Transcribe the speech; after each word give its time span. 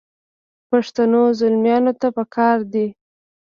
پښتنو 0.69 1.21
زلمیانو 1.39 1.93
ته 2.01 2.07
پکار 2.17 2.57
دي. 2.73 2.87